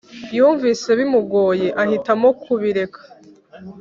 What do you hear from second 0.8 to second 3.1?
bimugoye ahitamo kubireka